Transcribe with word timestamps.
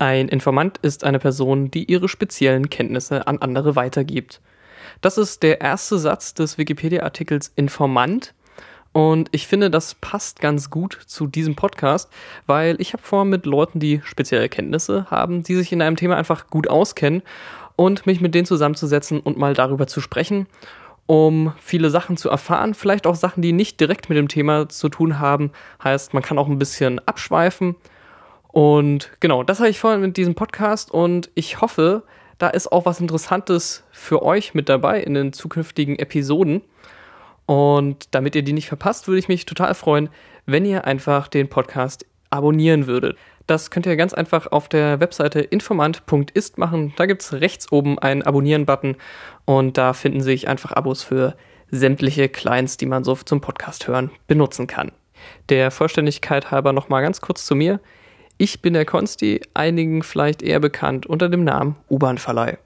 Ein 0.00 0.28
Informant 0.28 0.78
ist 0.78 1.02
eine 1.02 1.18
Person, 1.18 1.72
die 1.72 1.90
ihre 1.90 2.08
speziellen 2.08 2.70
Kenntnisse 2.70 3.26
an 3.26 3.38
andere 3.38 3.74
weitergibt. 3.74 4.40
Das 5.00 5.18
ist 5.18 5.42
der 5.42 5.60
erste 5.60 5.98
Satz 5.98 6.34
des 6.34 6.56
Wikipedia-Artikels 6.56 7.52
Informant. 7.56 8.32
Und 8.92 9.28
ich 9.32 9.48
finde, 9.48 9.70
das 9.70 9.96
passt 9.96 10.40
ganz 10.40 10.70
gut 10.70 10.98
zu 11.06 11.26
diesem 11.26 11.56
Podcast, 11.56 12.10
weil 12.46 12.80
ich 12.80 12.92
habe 12.92 13.02
vor, 13.02 13.24
mit 13.24 13.44
Leuten, 13.44 13.80
die 13.80 14.00
spezielle 14.04 14.48
Kenntnisse 14.48 15.06
haben, 15.10 15.42
die 15.42 15.56
sich 15.56 15.72
in 15.72 15.82
einem 15.82 15.96
Thema 15.96 16.16
einfach 16.16 16.46
gut 16.46 16.70
auskennen 16.70 17.22
und 17.74 18.06
mich 18.06 18.20
mit 18.20 18.36
denen 18.36 18.46
zusammenzusetzen 18.46 19.18
und 19.18 19.36
mal 19.36 19.54
darüber 19.54 19.88
zu 19.88 20.00
sprechen, 20.00 20.46
um 21.06 21.52
viele 21.58 21.90
Sachen 21.90 22.16
zu 22.16 22.30
erfahren, 22.30 22.74
vielleicht 22.74 23.06
auch 23.06 23.16
Sachen, 23.16 23.42
die 23.42 23.52
nicht 23.52 23.80
direkt 23.80 24.08
mit 24.08 24.16
dem 24.16 24.28
Thema 24.28 24.68
zu 24.68 24.88
tun 24.88 25.18
haben. 25.18 25.50
Heißt, 25.82 26.14
man 26.14 26.22
kann 26.22 26.38
auch 26.38 26.48
ein 26.48 26.58
bisschen 26.58 27.00
abschweifen 27.00 27.74
und 28.58 29.12
genau, 29.20 29.44
das 29.44 29.60
habe 29.60 29.70
ich 29.70 29.78
vorhin 29.78 30.00
mit 30.00 30.16
diesem 30.16 30.34
Podcast 30.34 30.90
und 30.90 31.30
ich 31.36 31.60
hoffe, 31.60 32.02
da 32.38 32.48
ist 32.48 32.72
auch 32.72 32.86
was 32.86 32.98
Interessantes 32.98 33.84
für 33.92 34.24
euch 34.24 34.52
mit 34.52 34.68
dabei 34.68 35.00
in 35.00 35.14
den 35.14 35.32
zukünftigen 35.32 35.96
Episoden. 35.96 36.62
Und 37.46 38.12
damit 38.16 38.34
ihr 38.34 38.42
die 38.42 38.52
nicht 38.52 38.66
verpasst, 38.66 39.06
würde 39.06 39.20
ich 39.20 39.28
mich 39.28 39.46
total 39.46 39.74
freuen, 39.74 40.08
wenn 40.44 40.64
ihr 40.64 40.86
einfach 40.86 41.28
den 41.28 41.48
Podcast 41.48 42.04
abonnieren 42.30 42.88
würdet. 42.88 43.16
Das 43.46 43.70
könnt 43.70 43.86
ihr 43.86 43.94
ganz 43.94 44.12
einfach 44.12 44.50
auf 44.50 44.68
der 44.68 44.98
Webseite 44.98 45.38
informant.ist 45.38 46.58
machen. 46.58 46.94
Da 46.96 47.06
gibt 47.06 47.22
es 47.22 47.34
rechts 47.34 47.70
oben 47.70 48.00
einen 48.00 48.22
Abonnieren-Button 48.22 48.96
und 49.44 49.78
da 49.78 49.92
finden 49.92 50.20
sich 50.20 50.48
einfach 50.48 50.72
Abos 50.72 51.04
für 51.04 51.36
sämtliche 51.70 52.28
Clients, 52.28 52.76
die 52.76 52.86
man 52.86 53.04
so 53.04 53.14
zum 53.14 53.40
Podcast 53.40 53.86
hören 53.86 54.10
benutzen 54.26 54.66
kann. 54.66 54.90
Der 55.48 55.70
Vollständigkeit 55.70 56.50
halber 56.50 56.72
nochmal 56.72 57.02
ganz 57.02 57.20
kurz 57.20 57.46
zu 57.46 57.54
mir. 57.54 57.78
Ich 58.40 58.62
bin 58.62 58.72
der 58.74 58.84
Konsti, 58.84 59.40
einigen 59.52 60.04
vielleicht 60.04 60.42
eher 60.42 60.60
bekannt 60.60 61.06
unter 61.06 61.28
dem 61.28 61.42
Namen 61.42 61.74
U-Bahn-Verleih. 61.90 62.58